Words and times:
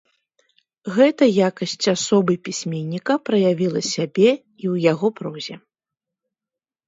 Гэта 0.95 1.23
якасць 1.47 1.87
асобы 1.93 2.33
пісьменніка 2.47 3.13
праявіла 3.29 3.81
сябе 3.93 4.27
і 4.31 4.35
ў 4.37 4.75
яго 4.91 5.07
прозе. 5.19 5.55